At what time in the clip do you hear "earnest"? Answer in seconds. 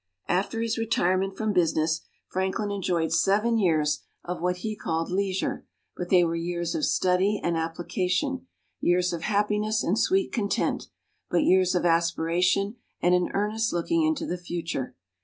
13.35-13.73